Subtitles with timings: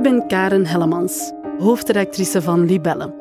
[0.00, 3.14] Ik ben Karen Hellemans, hoofdredactrice van Libelle.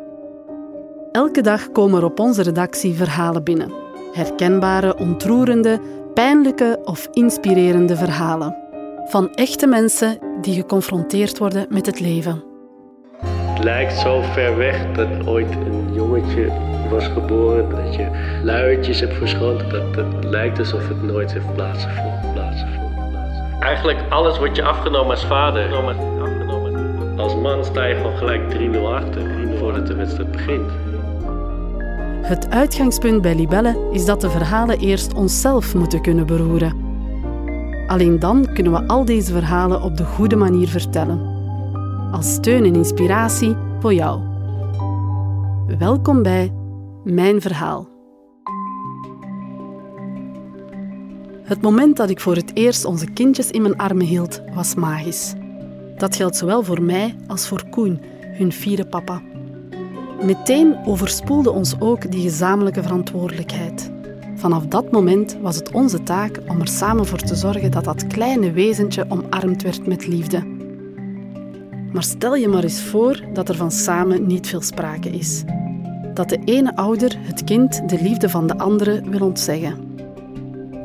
[1.12, 3.74] Elke dag komen er op onze redactie verhalen binnen.
[4.13, 5.79] Herkenbare, ontroerende,
[6.13, 8.56] pijnlijke of inspirerende verhalen.
[9.06, 12.44] Van echte mensen die geconfronteerd worden met het leven.
[13.25, 16.52] Het lijkt zo ver weg dat ooit een jongetje
[16.89, 19.70] was geboren, dat je luiertjes hebt verschoten.
[19.70, 22.34] Dat het lijkt alsof het nooit heeft plaatsgevonden.
[22.34, 23.59] plaatsgevonden, plaatsgevonden.
[23.59, 25.70] Eigenlijk alles wordt je afgenomen als vader.
[27.19, 28.41] Als man sta je gelijk
[28.75, 30.71] 3-0 achter voordat de wedstrijd begint.
[32.21, 36.87] Het uitgangspunt bij Libelle is dat de verhalen eerst onszelf moeten kunnen beroeren.
[37.87, 41.19] Alleen dan kunnen we al deze verhalen op de goede manier vertellen.
[42.11, 44.21] Als steun en inspiratie voor jou.
[45.77, 46.53] Welkom bij
[47.03, 47.87] Mijn Verhaal.
[51.43, 55.33] Het moment dat ik voor het eerst onze kindjes in mijn armen hield, was magisch.
[55.99, 59.21] Dat geldt zowel voor mij als voor Koen, hun vierde papa.
[60.23, 63.91] Meteen overspoelde ons ook die gezamenlijke verantwoordelijkheid.
[64.36, 68.08] Vanaf dat moment was het onze taak om er samen voor te zorgen dat dat
[68.08, 70.44] kleine wezentje omarmd werd met liefde.
[71.92, 75.44] Maar stel je maar eens voor dat er van samen niet veel sprake is.
[76.14, 79.88] Dat de ene ouder het kind de liefde van de andere wil ontzeggen.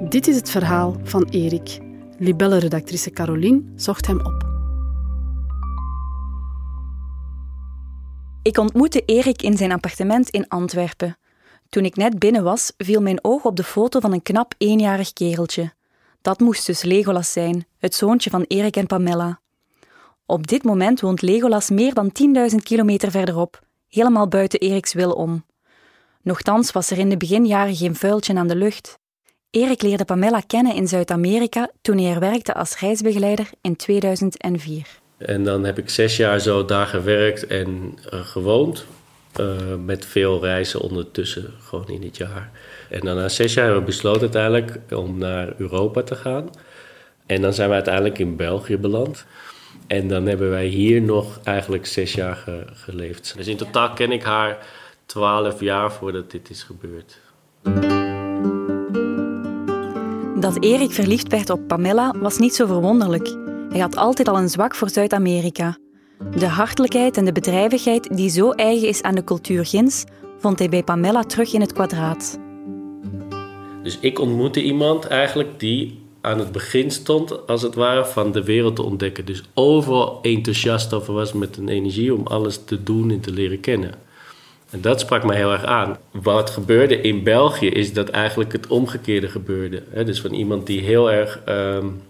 [0.09, 1.79] Dit is het verhaal van Erik.
[2.19, 4.44] Libelle-redactrice Caroline zocht hem op.
[8.45, 11.19] Ik ontmoette Erik in zijn appartement in Antwerpen.
[11.69, 15.13] Toen ik net binnen was, viel mijn oog op de foto van een knap eenjarig
[15.13, 15.73] kereltje.
[16.23, 19.41] Dat moest dus Legolas zijn, het zoontje van Erik en Pamela.
[20.27, 22.13] Op dit moment woont Legolas meer dan
[22.51, 25.45] 10.000 kilometer verderop, helemaal buiten Eriks wil om.
[26.23, 28.99] Nochtans was er in de beginjaren geen vuiltje aan de lucht.
[29.51, 35.03] Erik leerde Pamela kennen in Zuid-Amerika toen hij er werkte als reisbegeleider in 2004.
[35.17, 38.85] En dan heb ik zes jaar zo daar gewerkt en uh, gewoond.
[39.41, 39.47] Uh,
[39.85, 42.51] met veel reizen ondertussen, gewoon in het jaar.
[42.91, 46.51] En dan na zes jaar hebben we besloten uiteindelijk om naar Europa te gaan.
[47.27, 49.25] En dan zijn we uiteindelijk in België beland.
[49.87, 53.35] En dan hebben wij hier nog eigenlijk zes jaar ge geleefd.
[53.37, 54.67] Dus in totaal ken ik haar
[55.07, 57.19] twaalf jaar voordat dit is gebeurd.
[60.41, 63.44] Dat Erik verliefd werd op Pamela was niet zo verwonderlijk.
[63.75, 65.77] Hij had altijd al een zwak voor Zuid-Amerika.
[66.37, 70.05] De hartelijkheid en de bedrijvigheid die zo eigen is aan de cultuur Gins,
[70.39, 72.39] vond hij bij Pamela terug in het kwadraat.
[73.83, 78.45] Dus ik ontmoette iemand eigenlijk die aan het begin stond, als het ware, van de
[78.45, 79.25] wereld te ontdekken.
[79.25, 83.61] Dus overal enthousiast over was met een energie om alles te doen en te leren
[83.61, 83.95] kennen.
[84.71, 85.97] En dat sprak mij heel erg aan.
[86.11, 89.83] Wat gebeurde in België is dat eigenlijk het omgekeerde gebeurde.
[90.05, 92.01] Dus van iemand die heel erg um,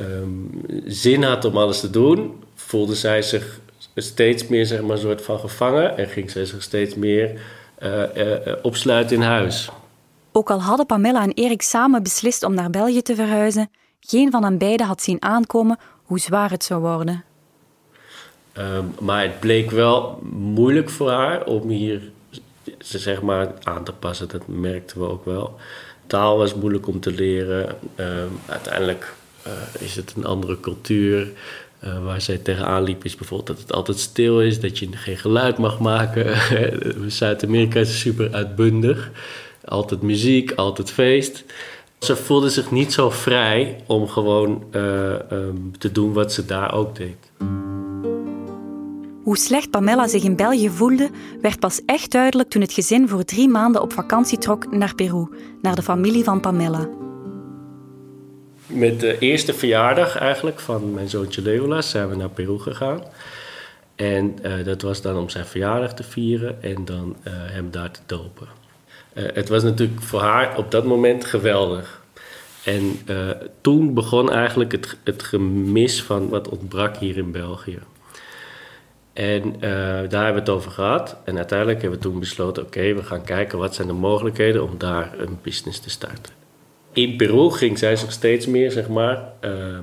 [0.00, 3.60] um, zin had om alles te doen, voelde zij zich
[3.94, 7.40] steeds meer zeg maar, een soort van gevangen en ging zij zich steeds meer
[7.82, 9.70] uh, uh, opsluiten in huis.
[10.32, 14.44] Ook al hadden Pamela en Erik samen beslist om naar België te verhuizen, geen van
[14.44, 17.24] hen beiden had zien aankomen hoe zwaar het zou worden.
[18.58, 22.02] Um, maar het bleek wel moeilijk voor haar om hier
[22.78, 24.28] ze zeg maar aan te passen.
[24.28, 25.56] Dat merkten we ook wel.
[26.06, 27.76] Taal was moeilijk om te leren.
[27.96, 29.14] Um, uiteindelijk
[29.78, 31.28] is het een andere cultuur.
[31.84, 35.16] Uh, waar zij tegenaan liep is bijvoorbeeld dat het altijd stil is, dat je geen
[35.16, 36.36] geluid mag maken.
[37.10, 39.10] Zuid-Amerika is super uitbundig.
[39.64, 41.44] Altijd muziek, altijd feest.
[41.98, 46.74] Ze voelde zich niet zo vrij om gewoon uh, um, te doen wat ze daar
[46.74, 47.16] ook deed.
[49.22, 53.24] Hoe slecht Pamela zich in België voelde, werd pas echt duidelijk toen het gezin voor
[53.24, 55.28] drie maanden op vakantie trok naar Peru,
[55.62, 56.88] naar de familie van Pamela.
[58.74, 63.02] Met de eerste verjaardag eigenlijk van mijn zoontje Leolas zijn we naar Peru gegaan.
[63.94, 67.90] En uh, dat was dan om zijn verjaardag te vieren en dan uh, hem daar
[67.90, 68.46] te dopen.
[69.14, 72.02] Uh, het was natuurlijk voor haar op dat moment geweldig.
[72.64, 72.98] En
[73.60, 77.78] toen begon eigenlijk het, het gemis van wat ontbrak hier in België.
[79.12, 81.16] En daar hebben we het over gehad.
[81.24, 84.78] En uiteindelijk hebben we toen besloten: oké, we gaan kijken wat zijn de mogelijkheden om
[84.78, 86.43] daar een business te starten
[86.94, 89.78] in Peru ging zij zich steeds meer, zeg maar, uh,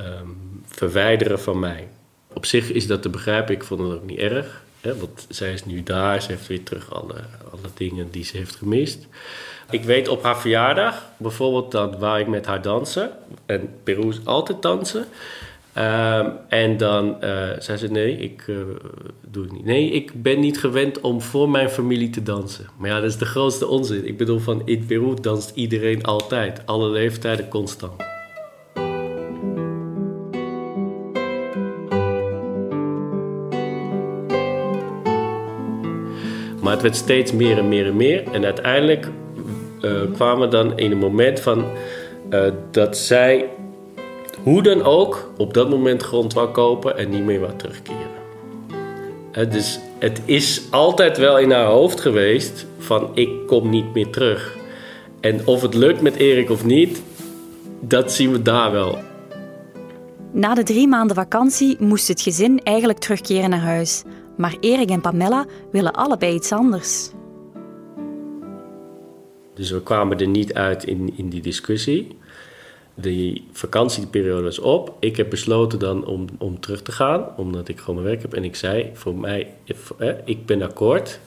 [0.00, 1.88] um, verwijderen van mij.
[2.32, 4.62] Op zich is dat te begrijpen, ik vond het ook niet erg.
[4.80, 7.14] Hè, want zij is nu daar, ze heeft weer terug alle,
[7.52, 9.06] alle dingen die ze heeft gemist.
[9.70, 13.10] Ik weet op haar verjaardag, bijvoorbeeld, dan waar ik met haar dansen.
[13.46, 15.06] En Peru is altijd dansen.
[15.78, 18.56] Ehm, en dan eh, uh, zei ze: Nee, ik eh,
[19.30, 19.64] doe het niet.
[19.64, 22.66] Nee, ik ben niet gewend om voor mijn familie te dansen.
[22.76, 24.06] Maar ja, dat is de grootste onzin.
[24.06, 27.96] Ik bedoel, van in Peru danst iedereen altijd, alle leeftijden constant.
[36.62, 38.22] Maar het werd steeds meer en meer en meer.
[38.32, 39.10] En uiteindelijk
[39.80, 41.64] eh, kwamen we dan in een moment van
[42.70, 43.48] dat zij
[44.42, 48.16] hoe dan ook op dat moment grond wou kopen en niet meer wou terugkeren.
[49.32, 54.56] Dus het is altijd wel in haar hoofd geweest van ik kom niet meer terug.
[55.20, 57.02] En of het lukt met Erik of niet,
[57.80, 58.98] dat zien we daar wel.
[60.32, 64.02] Na de drie maanden vakantie moest het gezin eigenlijk terugkeren naar huis.
[64.36, 67.10] Maar Erik en Pamela willen allebei iets anders.
[69.54, 72.16] Dus we kwamen er niet uit in, in die discussie.
[73.00, 74.96] Die vakantieperiode is op.
[74.98, 78.34] Ik heb besloten dan om, om terug te gaan, omdat ik gewoon mijn werk heb.
[78.34, 79.52] En ik zei, voor mij,
[80.24, 81.20] ik ben akkoord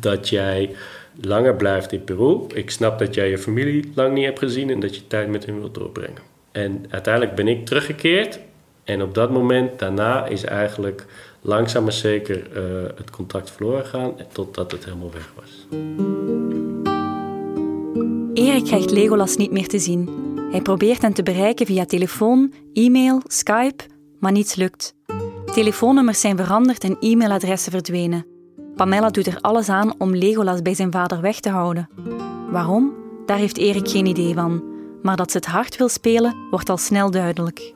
[0.00, 0.74] dat jij
[1.20, 2.40] langer blijft in Peru.
[2.54, 5.46] Ik snap dat jij je familie lang niet hebt gezien en dat je tijd met
[5.46, 6.22] hen wilt doorbrengen.
[6.52, 8.38] En uiteindelijk ben ik teruggekeerd.
[8.84, 11.06] En op dat moment, daarna, is eigenlijk
[11.40, 12.62] langzaam maar zeker uh,
[12.96, 14.12] het contact verloren gegaan.
[14.32, 15.66] Totdat het helemaal weg was.
[18.34, 20.34] Erik krijgt Legolas niet meer te zien.
[20.50, 23.84] Hij probeert hen te bereiken via telefoon, e-mail, Skype,
[24.20, 24.94] maar niets lukt.
[25.52, 28.26] Telefoonnummers zijn veranderd en e-mailadressen verdwenen.
[28.76, 31.88] Pamela doet er alles aan om Legolas bij zijn vader weg te houden.
[32.50, 32.92] Waarom?
[33.26, 34.62] Daar heeft Erik geen idee van.
[35.02, 37.74] Maar dat ze het hard wil spelen, wordt al snel duidelijk.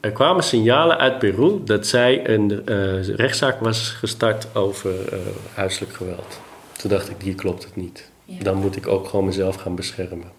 [0.00, 5.18] Er kwamen signalen uit Peru dat zij een uh, rechtszaak was gestart over uh,
[5.54, 6.40] huiselijk geweld.
[6.76, 8.10] Toen dacht ik, hier klopt het niet.
[8.42, 10.30] Dan moet ik ook gewoon mezelf gaan beschermen.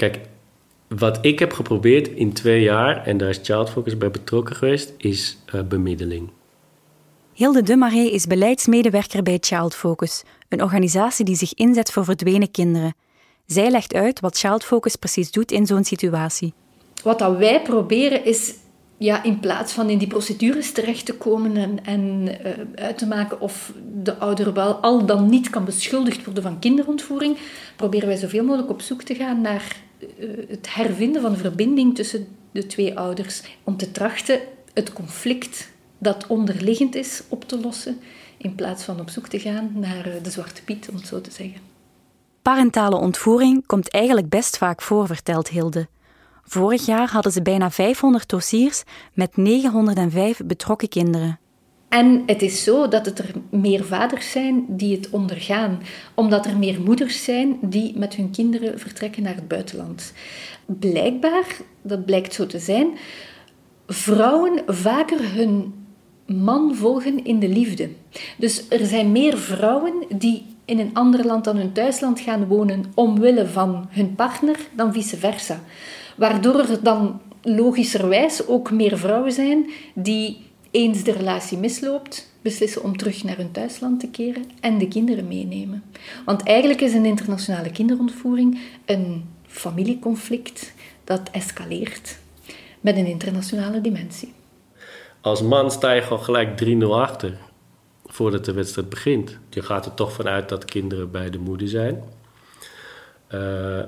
[0.00, 0.20] Kijk,
[0.88, 4.92] wat ik heb geprobeerd in twee jaar, en daar is Child Focus bij betrokken geweest,
[4.96, 6.30] is uh, bemiddeling.
[7.32, 12.50] Hilde de Marais is beleidsmedewerker bij Child Focus, een organisatie die zich inzet voor verdwenen
[12.50, 12.94] kinderen.
[13.46, 16.52] Zij legt uit wat Child Focus precies doet in zo'n situatie.
[17.02, 18.54] Wat dat wij proberen is
[18.96, 23.06] ja, in plaats van in die procedures terecht te komen en, en uh, uit te
[23.06, 23.72] maken of
[24.02, 27.36] de ouder wel al dan niet kan beschuldigd worden van kinderontvoering,
[27.76, 29.88] proberen wij zoveel mogelijk op zoek te gaan naar
[30.48, 33.42] het hervinden van de verbinding tussen de twee ouders.
[33.64, 34.40] Om te trachten
[34.74, 38.00] het conflict dat onderliggend is op te lossen,
[38.36, 41.20] in plaats van op zoek te gaan naar uh, de zwarte piet, om het zo
[41.20, 41.60] te zeggen.
[42.42, 45.88] Parentale ontvoering komt eigenlijk best vaak voor, vertelt Hilde.
[46.44, 48.82] Vorig jaar hadden ze bijna 500 dossiers
[49.14, 51.38] met 905 betrokken kinderen.
[51.90, 55.82] En het is zo dat het er meer vaders zijn die het ondergaan,
[56.14, 60.12] omdat er meer moeders zijn die met hun kinderen vertrekken naar het buitenland.
[60.66, 62.88] Blijkbaar, dat blijkt zo te zijn,
[63.86, 65.74] vrouwen vaker hun
[66.26, 67.88] man volgen in de liefde.
[68.38, 72.84] Dus er zijn meer vrouwen die in een ander land dan hun thuisland gaan wonen
[72.94, 75.60] omwille van hun partner dan vice versa.
[76.16, 82.96] Waardoor er dan logischerwijs ook meer vrouwen zijn die eens de relatie misloopt, beslissen om
[82.96, 85.84] terug naar hun thuisland te keren en de kinderen meenemen.
[86.24, 90.72] Want eigenlijk is een internationale kinderontvoering een familieconflict
[91.04, 92.18] dat escaleert
[92.80, 94.32] met een internationale dimensie.
[95.20, 97.38] Als man sta je gewoon gelijk 3-0 achter
[98.06, 99.38] voordat de wedstrijd begint.
[99.50, 102.02] Je gaat er toch vanuit dat kinderen bij de moeder zijn.
[103.34, 103.78] Uh,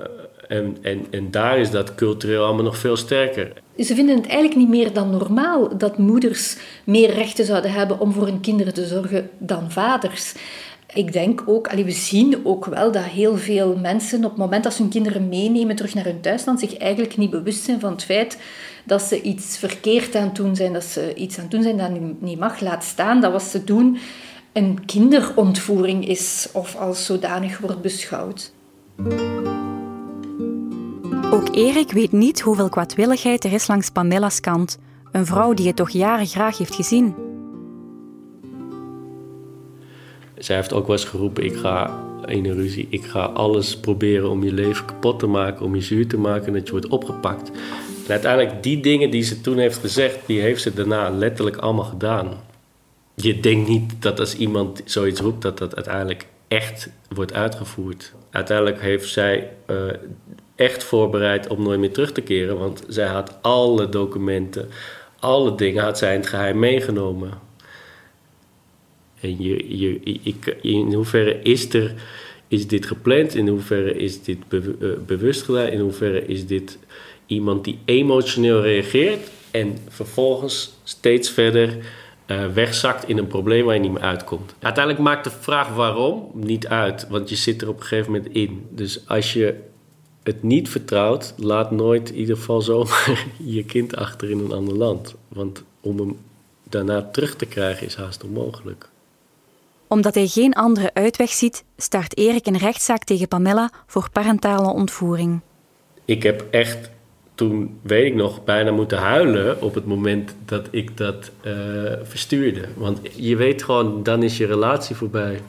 [0.49, 0.77] en,
[1.11, 3.53] en, daar is dat cultureel allemaal nog veel sterker.
[3.79, 8.13] Ze vinden het eigenlijk niet meer dan normaal dat moeders meer rechten zouden hebben om
[8.13, 10.35] voor hun kinderen te zorgen dan vaders.
[10.95, 14.75] Ik denk ook, we zien ook wel dat heel veel mensen op het moment dat
[14.75, 18.05] ze hun kinderen meenemen terug naar hun thuisland zich eigenlijk niet bewust zijn van het
[18.05, 18.39] feit
[18.85, 21.77] dat ze iets verkeerd aan het doen zijn, dat ze iets aan het doen zijn
[21.77, 22.61] dat niet mag.
[22.61, 23.99] Laat staan dat wat ze doen
[24.53, 28.53] een kinderontvoering is of als zodanig wordt beschouwd.
[31.31, 34.79] Ook Erik weet niet hoeveel kwaadwilligheid er is langs Pamela's kant,
[35.13, 37.15] een vrouw die het toch jaren graag heeft gezien.
[40.35, 44.31] Zij heeft ook wel eens geroepen: ik ga in een ruzie, ik ga alles proberen
[44.31, 47.51] om je leven kapot te maken, om je zuur te maken, dat je wordt opgepakt.
[48.05, 51.85] En uiteindelijk die dingen die ze toen heeft gezegd, die heeft ze daarna letterlijk allemaal
[51.85, 52.29] gedaan.
[53.15, 58.13] Je denkt niet dat als iemand zoiets roept, dat dat uiteindelijk echt wordt uitgevoerd.
[58.31, 59.77] Uiteindelijk heeft zij uh,
[60.55, 62.59] echt voorbereid om nooit meer terug te keren.
[62.59, 64.69] Want zij had alle documenten,
[65.19, 67.31] alle dingen had zij in het geheim meegenomen.
[69.21, 71.95] En je, je, ik, in hoeverre is, er,
[72.49, 73.35] is dit gepland?
[73.35, 74.61] In hoeverre is dit eh,
[75.07, 75.67] bewust gedaan?
[75.67, 76.79] In hoeverre is dit
[77.27, 81.77] iemand die emotioneel reageert en vervolgens steeds verder
[82.53, 84.55] wegzakt in een probleem waar je niet meer uitkomt?
[84.59, 88.33] Uiteindelijk maakt de vraag waarom niet uit, want je zit er op een gegeven moment
[88.35, 88.67] in.
[88.71, 89.61] Dus als je
[90.23, 94.75] het niet vertrouwt, laat nooit in ieder geval zomaar je kind achter in een ander
[94.75, 95.15] land.
[95.29, 96.19] Want om hem
[96.63, 98.89] daarna terug te krijgen is haast onmogelijk.
[99.87, 105.41] Omdat hij geen andere uitweg ziet, start Erik een rechtszaak tegen Pamela voor parentale ontvoering.
[106.05, 106.91] Ik heb echt
[107.35, 111.53] toen, weet ik nog, bijna moeten huilen op het moment dat ik dat uh,
[112.03, 112.69] verstuurde.
[112.77, 115.41] Want je weet gewoon, dan is je relatie voorbij.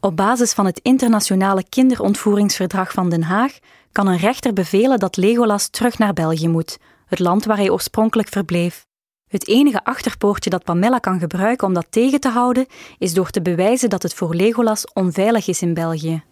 [0.00, 3.58] Op basis van het internationale kinderontvoeringsverdrag van Den Haag
[3.92, 8.28] kan een rechter bevelen dat Legolas terug naar België moet, het land waar hij oorspronkelijk
[8.28, 8.86] verbleef.
[9.28, 12.66] Het enige achterpoortje dat Pamela kan gebruiken om dat tegen te houden,
[12.98, 16.22] is door te bewijzen dat het voor Legolas onveilig is in België.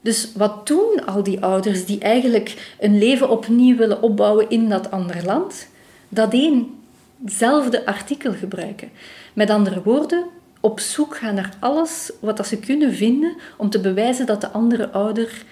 [0.00, 4.90] Dus wat doen al die ouders die eigenlijk een leven opnieuw willen opbouwen in dat
[4.90, 5.68] andere land?
[6.08, 8.90] Dat éénzelfde artikel gebruiken.
[9.32, 10.24] Met andere woorden,
[10.60, 14.90] op zoek gaan naar alles wat ze kunnen vinden om te bewijzen dat de andere
[14.90, 15.44] ouder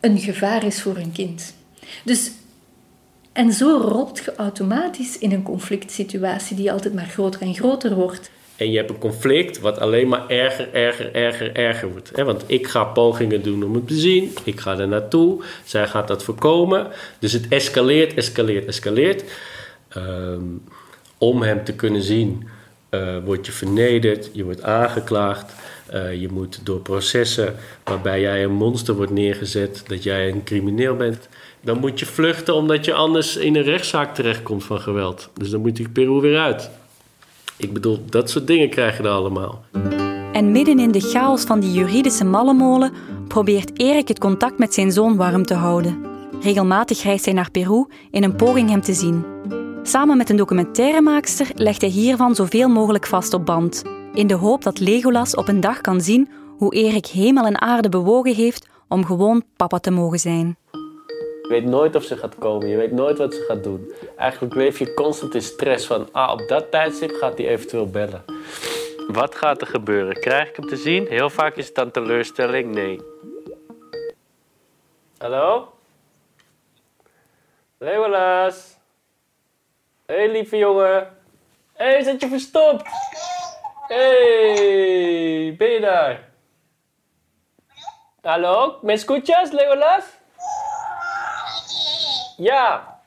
[0.00, 1.54] een gevaar is voor hun kind.
[2.04, 2.30] Dus,
[3.32, 7.94] en zo rolt je automatisch in een conflict situatie die altijd maar groter en groter
[7.94, 8.30] wordt.
[8.56, 12.10] En je hebt een conflict wat alleen maar erger, erger, erger, erger wordt.
[12.10, 14.34] Want ik ga pogingen doen om het te zien.
[14.44, 15.42] Ik ga er naartoe.
[15.64, 16.86] Zij gaat dat voorkomen.
[17.18, 19.24] Dus het escaleert, escaleert, escaleert.
[19.88, 20.44] Ehm,
[21.18, 22.48] om hem te kunnen zien,
[22.90, 25.52] uh, word je vernederd, je wordt aangeklaagd.
[25.94, 27.54] Uh, je moet door processen
[27.84, 31.28] waarbij jij een monster wordt neergezet, dat jij een crimineel bent.
[31.60, 35.30] Dan moet je vluchten omdat je anders in een rechtszaak terechtkomt van geweld.
[35.34, 36.70] Dus dan moet je Peru weer uit.
[37.62, 39.64] Ik bedoel, dat soort dingen krijg je allemaal.
[40.32, 42.92] En midden in de chaos van die juridische mallenmolen
[43.28, 46.04] probeert Erik het contact met zijn zoon warm te houden.
[46.40, 49.24] Regelmatig reist hij naar Peru in een poging hem te zien.
[49.82, 53.82] Samen met een documentairemaakster legt hij hiervan zoveel mogelijk vast op band,
[54.14, 57.88] in de hoop dat Legolas op een dag kan zien hoe Erik hemel en aarde
[57.88, 60.56] bewogen heeft om gewoon papa te mogen zijn.
[61.42, 63.92] Je weet nooit of ze gaat komen, je weet nooit wat ze gaat doen.
[64.16, 68.24] Eigenlijk leef je constant in stress van, ah, op dat tijdstip gaat hij eventueel bellen.
[69.08, 70.20] Wat gaat er gebeuren?
[70.20, 71.06] Krijg ik hem te zien?
[71.06, 73.00] Heel vaak is het dan teleurstelling, nee.
[75.18, 75.72] Hallo?
[80.06, 81.16] Hé, hey, lieve jongen.
[81.72, 82.88] Hé, hey, zit je verstopt?
[83.88, 86.30] Hey, ben je daar?
[88.22, 90.04] Hallo, ¿me escuchas, Legolas?
[92.36, 93.00] Ja.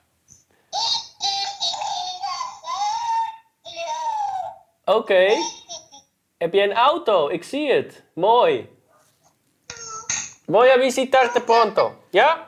[4.85, 5.27] Oké.
[6.37, 7.29] Heb je een auto?
[7.29, 8.03] Ik zie het.
[8.13, 8.69] Mooi.
[10.45, 12.03] Voy a visitarte pronto.
[12.09, 12.47] Ja?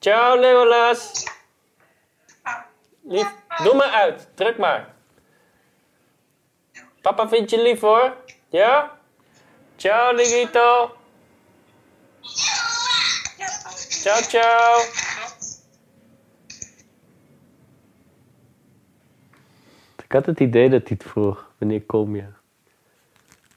[0.00, 1.26] Ciao, Legolas.
[3.02, 4.28] Lief, doe maar uit.
[4.34, 4.94] Druk maar.
[7.02, 8.16] Papa vindt je lief hoor.
[8.48, 8.98] Ja?
[9.76, 10.96] Ciao, Ligito.
[13.88, 15.07] Ciao, ciao.
[20.08, 21.50] Ik had het idee dat hij het vroeg.
[21.58, 22.24] Wanneer kom je?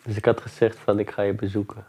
[0.03, 1.85] Dus ik had gezegd van ik ga je bezoeken.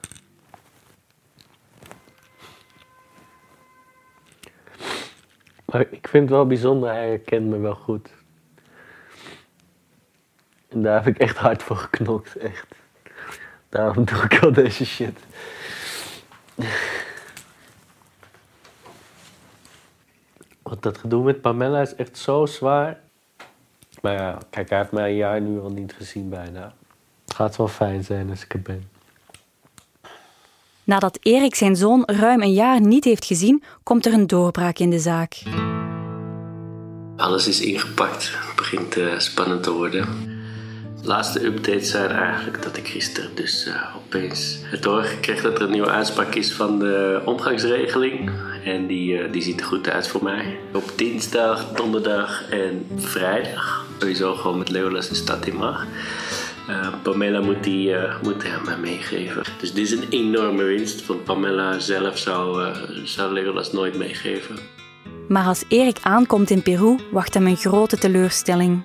[5.65, 8.11] Maar ik vind het wel bijzonder, hij herkent me wel goed.
[10.69, 12.75] En daar heb ik echt hard voor geknokt, echt.
[13.69, 15.19] Daarom doe ik al deze shit.
[20.63, 23.01] Want dat gedoe met Pamela is echt zo zwaar.
[24.03, 26.75] Maar ja, kijk, hij heeft mij een jaar nu al niet gezien bijna.
[27.25, 28.89] Het gaat wel fijn zijn als ik er ben.
[30.85, 34.91] Nadat Erik zijn zoon ruim een jaar niet heeft gezien, komt er een doorbraak in
[34.91, 35.43] de zaak.
[37.17, 38.31] Alles is ingepakt.
[38.35, 40.09] Het begint uh, spannend te worden.
[41.01, 45.57] De laatste updates zijn eigenlijk dat ik gisteren dus uh, opeens het horen gekregen dat
[45.59, 48.31] er een nieuwe uitspraak is van de omgangsregeling.
[48.65, 50.59] En die, uh, die ziet er goed uit voor mij.
[50.73, 53.87] Op dinsdag, donderdag en vrijdag.
[53.99, 55.87] Sowieso gewoon met Leolas de stad in mag.
[56.69, 59.43] Uh, Pamela moet, die, uh, moet hem meegeven.
[59.61, 61.07] Dus dit is een enorme winst.
[61.07, 64.57] Want Pamela zelf zou, uh, zou Legolas nooit meegeven.
[65.29, 68.83] Maar als Erik aankomt in Peru, wacht hem een grote teleurstelling.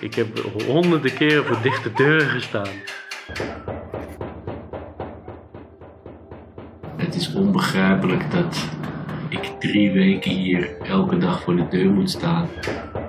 [0.00, 2.68] Ik heb honderden keren voor dichte deuren gestaan.
[6.96, 8.68] Het is onbegrijpelijk dat
[9.28, 12.48] ik drie weken hier elke dag voor de deur moet staan.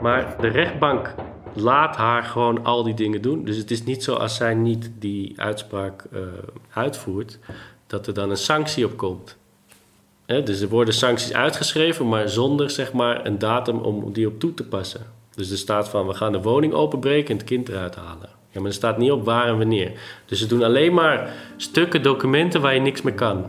[0.01, 1.15] Maar de rechtbank
[1.53, 3.46] laat haar gewoon al die dingen doen.
[3.46, 6.20] Dus het is niet zo als zij niet die uitspraak uh,
[6.74, 7.39] uitvoert,
[7.88, 9.38] dat er dan een sanctie op komt.
[10.25, 14.53] dus er worden sancties uitgeschreven, maar zonder zeg maar, een datum om die op toe
[14.53, 15.01] te passen.
[15.36, 18.42] Dus er staat van we gaan de woning openbreken en het kind eruit halen.
[18.53, 19.91] Ja, maar er staat niet op waar en wanneer.
[20.25, 23.45] Dus ze doen alleen maar stukken documenten waar je niks mee kan.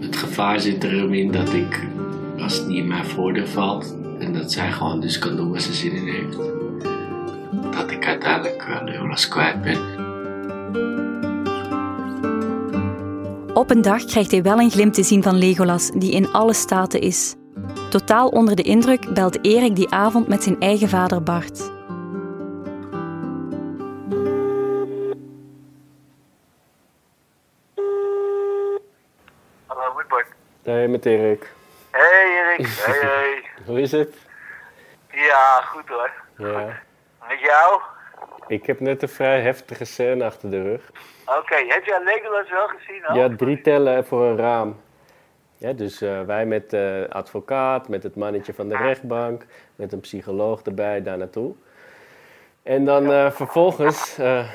[0.00, 1.86] Het gevaar zit erin dat ik
[2.38, 5.62] als het niet in mijn voordeel valt en dat zij gewoon dus kan doen wat
[5.62, 6.36] ze zin in heeft,
[7.76, 10.04] dat ik uiteindelijk Leolas kwijt ben.
[13.54, 16.54] Op een dag krijgt hij wel een glimp te zien van Legolas, die in alle
[16.54, 17.36] staten is.
[17.96, 21.70] Totaal onder de indruk belt Erik die avond met zijn eigen vader Bart.
[29.66, 30.26] Hallo, met Bart.
[30.62, 31.52] Hey, met Erik.
[31.90, 33.44] Hey Erik, hey hey.
[33.66, 34.16] Hoe is het?
[35.10, 36.10] Ja, goed hoor.
[36.36, 36.82] Ja.
[37.28, 37.80] Met jou?
[38.46, 40.90] Ik heb net een vrij heftige scène achter de rug.
[41.24, 43.06] Oké, heb jij Legolas wel gezien?
[43.06, 43.16] al?
[43.16, 44.84] Ja, drie tellen voor een raam.
[45.58, 49.46] Ja, dus eh, wij met de advocaat, met het mannetje van de rechtbank,
[49.76, 51.52] met een psycholoog erbij daar naartoe.
[52.62, 54.50] En dan eh, vervolgens, eh,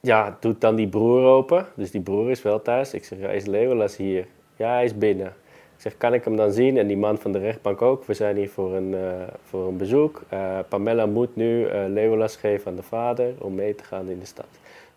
[0.00, 1.66] ja, doet dan die broer open.
[1.74, 2.94] Dus die broer is wel thuis.
[2.94, 4.26] Ik zeg, ja, is Leolas hier?
[4.56, 5.34] Ja, hij is binnen.
[5.82, 6.76] Ik zeg, kan ik hem dan zien?
[6.76, 8.04] En die man van de rechtbank ook.
[8.04, 9.00] We zijn hier voor een, eh,
[9.42, 10.22] voor een bezoek.
[10.28, 14.18] Eh, Pamela moet nu eh, Leolas geven aan de vader om mee te gaan in
[14.18, 14.46] de stad.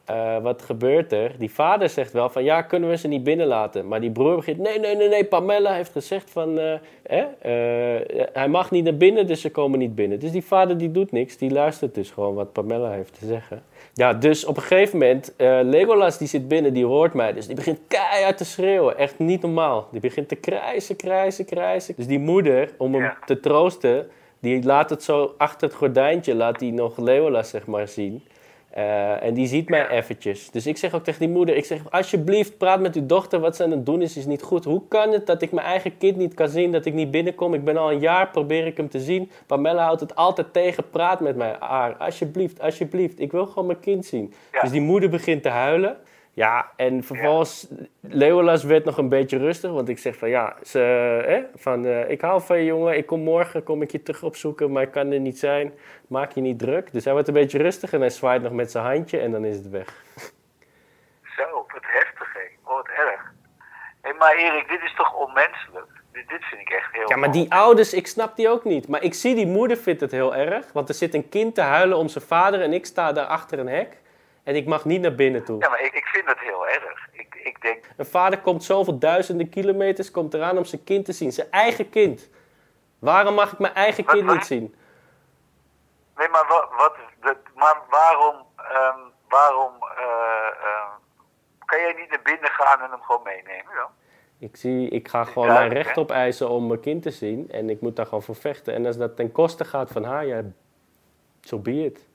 [0.06, 1.32] Eh, wat gebeurt er?
[1.38, 3.88] Die vader zegt wel van ja, kunnen we ze niet binnenlaten?
[3.88, 6.74] Maar die broer begint, nee, nee, nee, nee, Pamela heeft gezegd van, eh,
[7.12, 8.02] eh,
[8.34, 10.20] hij mag niet naar binnen, dus ze komen niet binnen.
[10.20, 13.64] Dus die vader die doet niks, die luistert dus gewoon wat Pamela heeft te zeggen.
[13.94, 17.48] Ja, dus op een gegeven moment, eh, Legolas die zit binnen, die hoort mij, dus
[17.48, 18.98] die begint keihard te schreeuwen.
[18.98, 19.88] Echt niet normaal.
[19.92, 21.94] Die begint te krijsen, krijsen, krijsen.
[21.98, 24.08] Dus die moeder, om hem te troosten,
[24.40, 28.24] die laat het zo achter het gordijntje, laat die nog Legolas zeg maar zien.
[28.76, 30.52] Eh, en die ziet mij eventjes.
[30.52, 33.56] Dus ik zeg ook tegen die moeder, ik zeg alsjeblieft praat met uw dochter, wat
[33.56, 34.64] ze aan het doen is, is niet goed.
[34.64, 37.54] Hoe kan het dat ik mijn eigen kind niet kan zien, dat ik niet binnenkom?
[37.54, 39.32] Ik ben al een jaar, probeer ik hem te zien.
[39.48, 41.60] Pamela houdt het altijd tegen, praat met mij.
[41.60, 44.34] Aar, alsjeblieft, alsjeblieft, ik wil gewoon mijn kind zien.
[44.52, 44.62] Ja.
[44.62, 45.98] Dus die moeder begint te huilen.
[46.36, 47.68] Ja, en vervolgens,
[48.02, 50.80] Leolas werd nog een beetje rustig, want ik zeg van ja, ze,
[51.26, 54.24] hè, van, eh, ik hou van je jongen, ik kom morgen, kom ik je terug
[54.24, 55.74] opzoeken, maar ik kan er niet zijn,
[56.08, 56.92] maak je niet druk.
[56.92, 59.46] Dus hij wordt een beetje rustig en hij zwaait nog met zijn handje en dan
[59.46, 60.04] is het weg.
[61.38, 62.40] Zo, wat heftig hé.
[62.64, 63.34] Oh, wat erg.
[64.02, 65.88] Hé, maar Erik, dit is toch onmenselijk?
[66.12, 67.10] Dit, dit vind ik echt heel...
[67.10, 68.88] Ja, maar die ouders, ik snap die ook niet.
[68.88, 71.62] Maar ik zie die moeder vindt het heel erg, want er zit een kind te
[71.62, 74.04] huilen om zijn vader en ik sta daar achter een hek
[74.46, 75.60] en ik mag niet naar binnen toe.
[75.62, 77.08] Ja, maar ik, ik vind dat heel erg.
[77.12, 81.12] Ik, ik denk, Een vader komt zoveel duizenden kilometers, komt eraan om zijn kind te
[81.12, 81.32] zien.
[81.32, 82.30] Zijn eigen kind.
[83.00, 84.76] Waarom mag ik mijn eigen Wat- kind niet zien?
[86.18, 86.96] nee, maar wat, wat
[87.56, 90.90] maar waarom, ehm, waarom, ehm,
[91.66, 93.88] kan jij niet naar binnen gaan en hem gewoon meenemen?
[94.40, 97.52] Ik, zie, ik ga gewoon mijn recht opeisen om mijn kind te zien.
[97.52, 98.74] En ik moet daar gewoon voor vechten.
[98.74, 100.42] En als dat ten koste gaat van haar, ja,
[101.42, 102.08] so be it.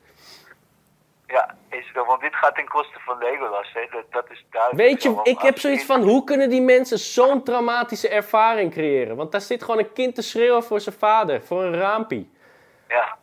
[2.10, 3.86] Want dit gaat ten koste van Legolas, hè?
[3.90, 4.88] Dat, dat is duidelijk.
[4.88, 9.16] Weet je, ik heb zoiets van, hoe kunnen die mensen zo'n traumatische ervaring creëren?
[9.16, 12.30] Want daar zit gewoon een kind te schreeuwen voor zijn vader, voor een raampie.
[12.88, 13.16] Ja,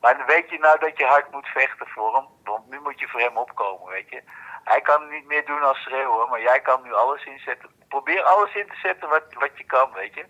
[0.00, 2.24] maar weet je nou dat je hard moet vechten voor hem?
[2.44, 4.22] Want nu moet je voor hem opkomen, weet je.
[4.64, 7.68] Hij kan niet meer doen als schreeuwen, maar jij kan nu alles inzetten.
[7.88, 10.24] Probeer alles in te zetten wat, wat je kan, weet je.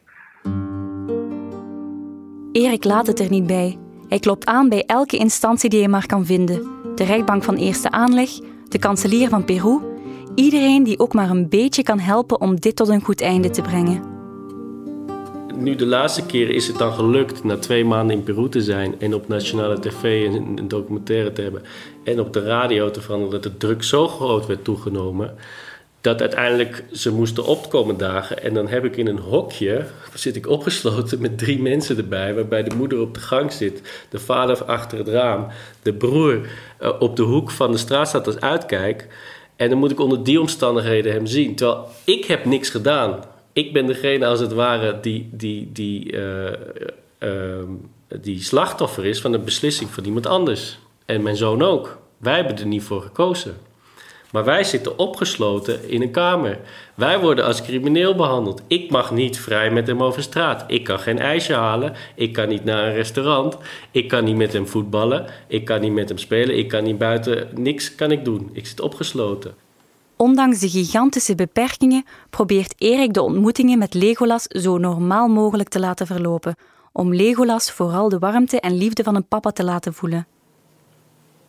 [2.52, 3.78] Erik laat het er niet bij.
[4.08, 6.80] Hij klopt aan bij elke instantie die hij maar kan vinden.
[7.00, 8.30] De rechtbank van eerste aanleg,
[8.68, 9.78] de kanselier van Peru.
[10.34, 13.62] Iedereen die ook maar een beetje kan helpen om dit tot een goed einde te
[13.62, 14.02] brengen.
[15.56, 19.00] Nu de laatste keer is het dan gelukt na twee maanden in Peru te zijn
[19.00, 21.62] en op nationale tv een, documentaire te hebben
[22.04, 25.34] en op de radio te veranderen dat de druk zo groot werd toegenomen
[26.00, 30.46] dat uiteindelijk ze moesten opkomen dagen en dan heb ik in een hokje zit ik
[30.46, 34.98] opgesloten met drie mensen erbij waarbij de moeder op de gang zit, de vader achter
[34.98, 35.46] het raam,
[35.82, 39.06] de broer eh, op de hoek van de straat staat als uitkijk
[39.56, 43.72] en dan moet ik onder die omstandigheden hem zien terwijl ik heb niks gedaan ik
[43.72, 46.52] ben degene als het ware die, die, die, eh,
[47.18, 47.72] ehm,
[48.20, 50.78] die slachtoffer is van een beslissing van iemand anders.
[51.06, 51.98] En mijn zoon ook.
[52.16, 53.56] Wij hebben er niet voor gekozen.
[54.33, 56.59] Maar wij zitten opgesloten in een kamer.
[56.95, 58.62] Wij worden als crimineel behandeld.
[58.66, 60.64] Ik mag niet vrij met hem over straat.
[60.66, 61.95] Ik kan geen ijsje halen.
[62.14, 63.57] Ik kan niet naar een restaurant.
[63.90, 65.27] Ik kan niet met hem voetballen.
[65.49, 66.59] Ik kan niet met hem spelen.
[66.59, 67.49] Ik kan niet buiten.
[67.55, 68.51] Niks kan ik doen.
[68.53, 69.55] Ik zit opgesloten.
[70.16, 76.07] Ondanks de gigantische beperkingen probeert Erik de ontmoetingen met Legolas zo normaal mogelijk te laten
[76.07, 76.57] verlopen,
[76.93, 80.27] om Legolas vooral de warmte en liefde van een papa te laten voelen.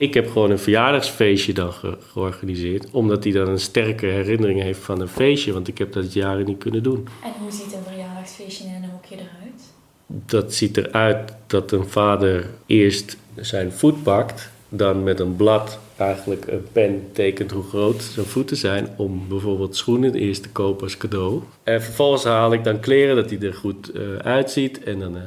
[0.02, 2.92] Ik heb gewoon een verjaardagsfeestje dan ge- georganiseerd.
[2.92, 5.54] Omdat hij dan een sterke herinnering heeft van een feestje.
[5.54, 7.08] Want ik heb dat jaren niet kunnen doen.
[7.24, 9.62] En hoe ziet een verjaardagsfeestje in een hokje eruit?
[10.08, 14.50] Dat ziet eruit dat een vader eerst zijn voet pakt.
[14.70, 18.88] dan met een blad eigenlijk een pen tekent hoe groot zijn voeten zijn.
[18.98, 21.42] Om bijvoorbeeld schoenen eerst te kopen als cadeau.
[21.64, 24.84] En vervolgens haal ik dan kleren dat hij er goed uh, uitziet.
[24.84, 25.22] En dan uh,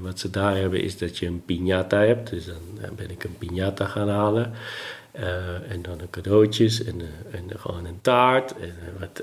[0.00, 2.30] wat ze daar hebben is dat je een piñata hebt.
[2.30, 4.52] Dus dan ben ik een piñata gaan halen.
[5.68, 7.00] en dan cadeautjes en,
[7.30, 9.22] en gewoon een taart en wat,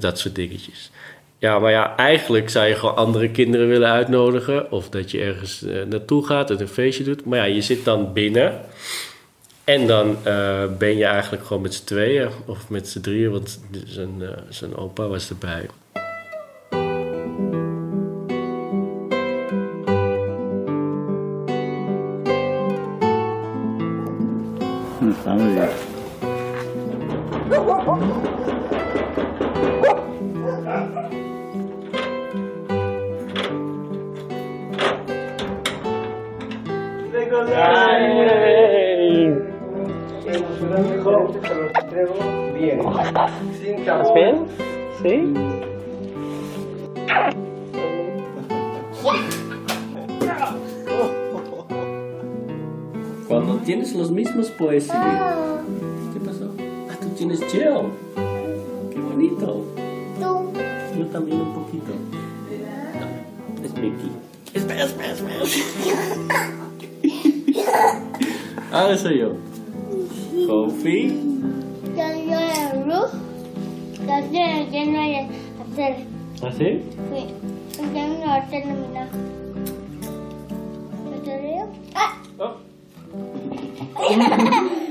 [0.00, 0.90] dat soort dingetjes.
[1.38, 4.72] Ja, maar ja, eigenlijk zou je gewoon andere kinderen willen uitnodigen.
[4.72, 7.24] Of dat je ergens naartoe gaat en een feestje doet.
[7.24, 8.60] Maar ja, je zit dan binnen.
[9.64, 13.60] En dan uh, ben je eigenlijk gewoon met z'n tweeën of met z'n drieën, want
[13.84, 15.66] zijn, uh, zijn opa was erbij.
[25.00, 25.70] Dan gaan we weer.
[42.62, 44.46] ¿Estás bien?
[45.02, 45.34] ¿Sí?
[53.26, 54.96] Cuando tienes los mismos poesías.
[56.12, 56.54] ¿Qué pasó?
[56.88, 57.90] Ah, tú tienes gel.
[58.92, 59.64] Qué bonito.
[60.20, 61.92] Yo también un poquito.
[63.00, 64.12] No, es Mickey.
[64.54, 65.42] Espera, espera, espera.
[68.72, 69.51] Ahora soy yo.
[76.42, 76.80] ¿Así?
[77.14, 77.26] Sí.
[77.76, 79.08] Tengo una termina.
[81.10, 81.64] ¿Me te?
[81.94, 82.12] ¡Ah!
[82.38, 82.56] Oh.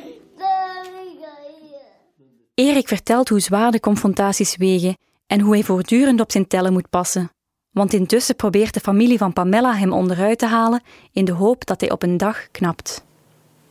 [2.53, 6.89] Erik vertelt hoe zwaar de confrontaties wegen en hoe hij voortdurend op zijn tellen moet
[6.89, 7.31] passen.
[7.71, 11.81] Want intussen probeert de familie van Pamela hem onderuit te halen in de hoop dat
[11.81, 13.05] hij op een dag knapt.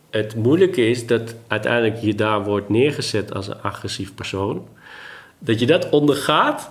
[0.09, 4.67] Het moeilijke is dat uiteindelijk je daar wordt neergezet als een agressief persoon.
[5.43, 6.69] Dat je dat ondergaat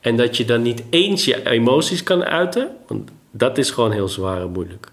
[0.00, 2.76] en dat je dan niet eens je emoties kan uiten.
[2.86, 4.90] Want dat is gewoon heel zwaar en moeilijk.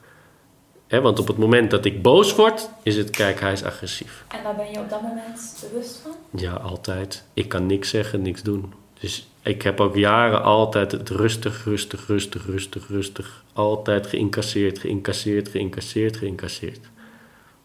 [0.87, 4.25] He, want op het moment dat ik boos word, is het, kijk, hij is agressief.
[4.27, 6.11] En daar ben je op dat moment bewust van?
[6.39, 7.23] Ja, altijd.
[7.33, 8.73] Ik kan niks zeggen, niks doen.
[8.99, 13.43] Dus ik heb ook jaren altijd het rustig, rustig, rustig, rustig, rustig.
[13.53, 16.89] Altijd geïncasseerd, geïncasseerd, geïncasseerd, geïncasseerd.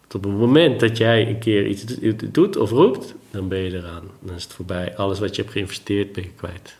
[0.01, 1.85] Want op het moment dat jij een keer iets
[2.31, 4.11] doet of roept, dan ben je eraan.
[4.20, 4.97] Dan is het voorbij.
[4.97, 6.77] Alles wat je hebt geïnvesteerd, ben je kwijt.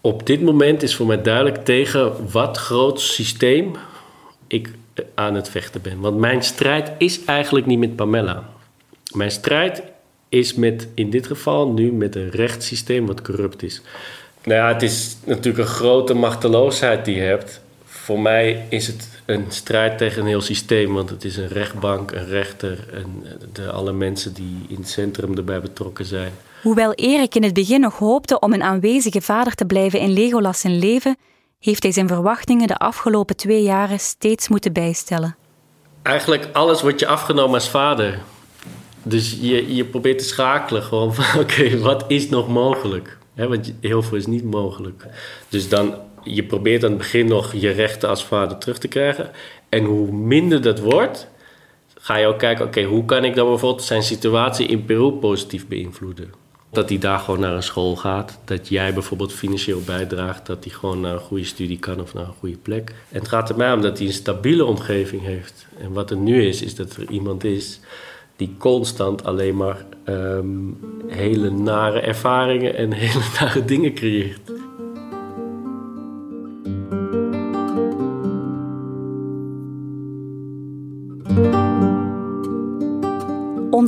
[0.00, 3.72] Op dit moment is voor mij duidelijk tegen wat groot systeem
[4.46, 4.70] ik
[5.14, 6.00] aan het vechten ben.
[6.00, 8.48] Want mijn strijd is eigenlijk niet met Pamela.
[9.14, 9.82] Mijn strijd
[10.28, 13.82] is met, in dit geval nu met een rechtssysteem wat corrupt is.
[14.44, 17.60] Nou ja, het is natuurlijk een grote machteloosheid die je hebt.
[18.10, 22.10] Voor mij is het een strijd tegen een heel systeem, want het is een rechtbank,
[22.10, 26.32] een rechter en de, alle mensen die in het centrum erbij betrokken zijn.
[26.62, 30.60] Hoewel Erik in het begin nog hoopte om een aanwezige vader te blijven in Legolas
[30.60, 31.16] zijn leven,
[31.60, 35.36] heeft hij zijn verwachtingen de afgelopen twee jaren steeds moeten bijstellen.
[36.02, 38.18] Eigenlijk alles wordt je afgenomen als vader.
[39.02, 43.18] Dus je, je probeert te schakelen gewoon van oké, wat is nog mogelijk?
[43.48, 45.06] want heel veel is niet mogelijk.
[45.48, 49.30] Dus dan, je probeert aan het begin nog je rechten als vader terug te krijgen.
[49.68, 51.28] En hoe minder dat wordt,
[51.94, 55.66] ga je ook kijken, oké, hoe kan ik dan bijvoorbeeld zijn situatie in Peru positief
[55.66, 56.32] beïnvloeden?
[56.72, 58.38] Dat hij daar gewoon naar een school gaat.
[58.44, 60.46] Dat jij bijvoorbeeld financieel bijdraagt.
[60.46, 62.94] Dat hij gewoon naar een goede studie kan of naar een goede plek.
[63.08, 65.66] En het gaat er mij om dat hij een stabiele omgeving heeft.
[65.80, 67.80] En wat er nu is, is dat er iemand is
[68.40, 74.52] die constant alleen maar um, hele nare ervaringen en hele nare dingen creëert.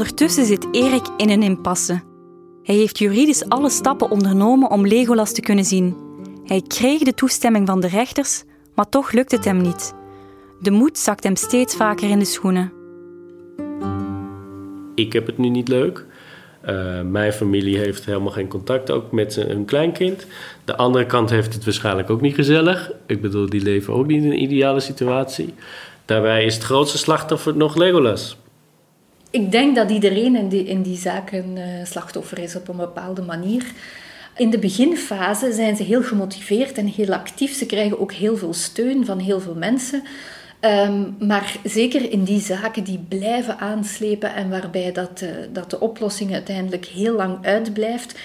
[0.02, 2.00] Ondertussen zit Erik in een impasse.
[2.62, 5.96] Hij heeft juridisch alle stappen ondernomen om Legolas te kunnen zien.
[6.44, 9.94] Hij kreeg de toestemming van de rechters, maar toch lukt het hem niet.
[10.60, 12.72] De moed zakt hem steeds vaker in de schoenen.
[14.94, 16.06] Ik heb het nu niet leuk.
[16.68, 20.26] Uh, mijn familie heeft helemaal geen contact ook met hun kleinkind.
[20.64, 22.92] De andere kant heeft het waarschijnlijk ook niet gezellig.
[23.06, 25.54] Ik bedoel, die leven ook niet in een ideale situatie.
[26.04, 28.36] Daarbij is het grootste slachtoffer nog Legolas.
[29.32, 33.22] Ik denk dat iedereen in die, in die zaken uh, slachtoffer is op een bepaalde
[33.22, 33.64] manier.
[34.36, 37.54] In de beginfase zijn ze heel gemotiveerd en heel actief.
[37.54, 40.02] Ze krijgen ook heel veel steun van heel veel mensen.
[40.60, 45.80] Ehm, maar zeker in die zaken die blijven aanslepen en waarbij dat, uh, dat de
[45.80, 48.18] oplossing uiteindelijk heel lang uitblijft,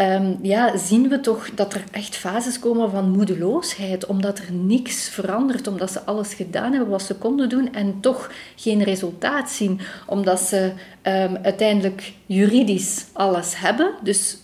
[0.00, 5.08] um, ja, zien we toch dat er echt fases komen van moedeloosheid, omdat er niks
[5.08, 9.80] verandert, omdat ze alles gedaan hebben wat ze konden doen en toch geen resultaat zien,
[10.06, 13.90] omdat ze um, uiteindelijk juridisch alles hebben.
[14.02, 14.36] Dus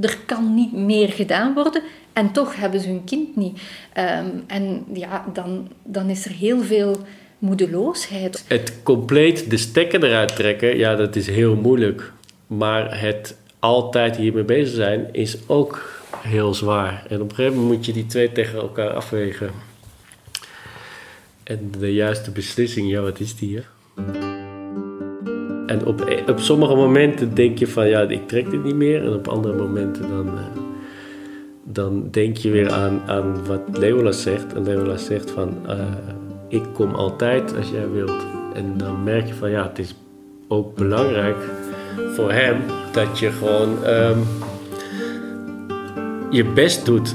[0.00, 3.60] er kan niet meer gedaan worden en toch hebben ze hun kind niet.
[3.98, 6.96] Um, en ja, dan, dan is er heel veel
[7.38, 8.44] moedeloosheid.
[8.48, 12.12] Het compleet de stekker eruit trekken, ja, dat is heel moeilijk.
[12.46, 17.04] Maar het altijd hiermee bezig zijn is ook heel zwaar.
[17.08, 19.50] En op een gegeven moment moet je die twee tegen elkaar afwegen.
[21.42, 23.56] En de juiste beslissing, ja, wat is die?
[23.56, 23.62] Hè?
[25.66, 29.04] En op, op sommige momenten denk je van ja, ik trek dit niet meer.
[29.04, 30.40] En op andere momenten dan, uh,
[31.64, 34.54] dan denk je weer aan, aan wat Leolas zegt.
[34.54, 35.72] En Leolas zegt van uh,
[36.48, 38.26] ik kom altijd als jij wilt.
[38.54, 39.94] En dan merk je van ja, het is
[40.48, 41.36] ook belangrijk
[42.14, 44.26] voor hem dat je gewoon um,
[46.30, 47.14] je best doet.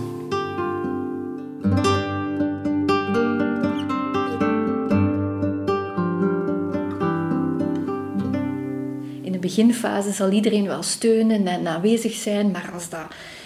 [9.21, 13.05] In de beginfase zal iedereen wel steunen en aanwezig zijn, maar als dat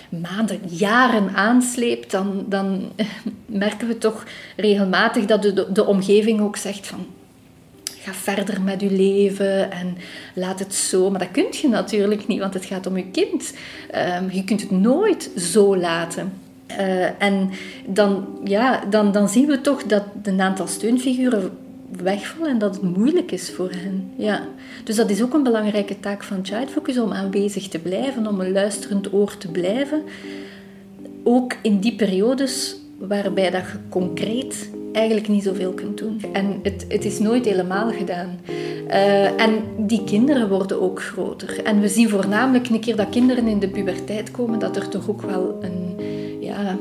[0.09, 2.91] maanden, jaren aansleept, dan, dan
[3.45, 4.23] merken we toch
[4.55, 7.05] regelmatig dat de, de omgeving ook zegt van
[8.07, 9.97] ga verder met je leven en
[10.33, 11.09] laat het zo.
[11.09, 13.53] Maar dat kun je natuurlijk niet, want het gaat om je kind.
[14.19, 16.33] Um, je kunt het nooit zo laten.
[16.71, 17.49] Uh, en
[17.85, 21.51] dan, ja, dan, dan zien we toch dat een aantal steunfiguren
[22.01, 24.11] wegvallen en dat het moeilijk is voor hen.
[24.17, 24.41] Ja.
[24.83, 28.39] Dus dat is ook een belangrijke taak van Child Focus om aanwezig te blijven, om
[28.39, 30.01] een luisterend oor te blijven.
[31.23, 36.21] Ook in die periodes waarbij dat je concreet eigenlijk niet zoveel kunt doen.
[36.33, 38.39] En het, het is nooit helemaal gedaan.
[38.87, 41.63] Uh, en die kinderen worden ook groter.
[41.63, 45.09] En we zien voornamelijk een keer dat kinderen in de puberteit komen, dat er toch
[45.09, 45.95] ook wel een,
[46.39, 46.77] ja,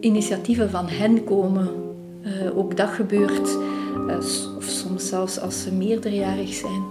[0.00, 1.68] initiatieven van hen komen.
[2.22, 3.56] Uh, ook dat gebeurt.
[4.08, 4.16] Uh,
[4.56, 6.82] of soms zelfs als ze meerderjarig zijn.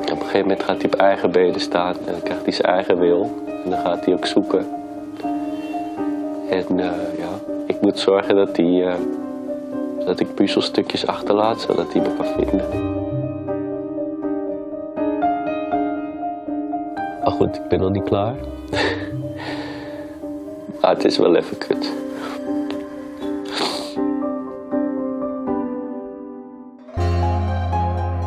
[0.00, 2.72] Op een gegeven moment gaat hij op eigen benen staan en dan krijgt hij zijn
[2.72, 3.44] eigen wil.
[3.64, 4.79] En dan gaat hij ook zoeken.
[6.50, 6.64] En
[7.18, 8.94] ja, ik moet zorgen dat, die, uh,
[10.04, 12.68] dat ik puzzelstukjes achterlaat, zodat hij me kan vinden.
[17.22, 18.34] Maar goed, ik ben nog niet klaar.
[20.80, 21.92] maar het is wel even kut.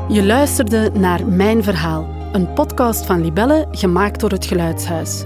[0.07, 5.25] Je luisterde naar Mijn Verhaal, een podcast van Libelle gemaakt door het Geluidshuis.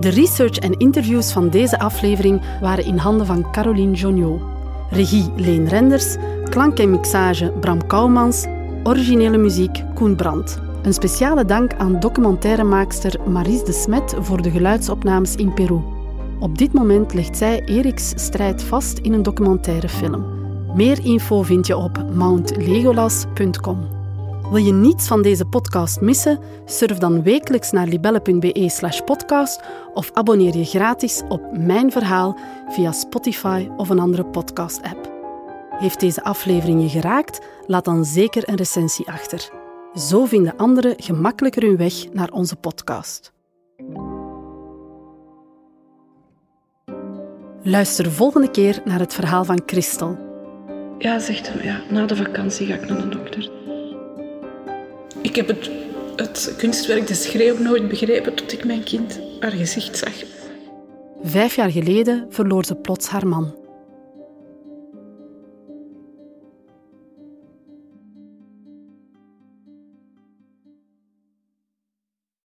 [0.00, 4.40] De research en interviews van deze aflevering waren in handen van Caroline Joniot.
[4.90, 8.46] Regie Leen Renders, klank en mixage Bram Kouwmans,
[8.82, 10.58] originele muziek Koen Brandt.
[10.82, 15.80] Een speciale dank aan documentairemaakster Maries de Smet voor de geluidsopnames in Peru.
[16.40, 20.24] Op dit moment legt zij Eriks strijd vast in een documentairefilm.
[20.74, 23.95] Meer info vind je op mountlegolas.com.
[24.50, 26.38] Wil je niets van deze podcast missen?
[26.64, 29.60] Surf dan wekelijks naar libelle.be slash podcast
[29.94, 35.12] of abonneer je gratis op Mijn Verhaal via Spotify of een andere podcast-app.
[35.70, 37.40] Heeft deze aflevering je geraakt?
[37.66, 39.50] Laat dan zeker een recensie achter.
[39.94, 43.32] Zo vinden anderen gemakkelijker hun weg naar onze podcast.
[47.62, 50.18] Luister volgende keer naar het verhaal van Christel.
[50.98, 53.55] Ja, zegt hem, ja, na de vakantie ga ik naar de dokter.
[55.26, 55.70] Ik heb het,
[56.16, 60.12] het kunstwerk De Schreeuw nooit begrepen tot ik mijn kind haar gezicht zag.
[61.22, 63.54] Vijf jaar geleden verloor ze plots haar man.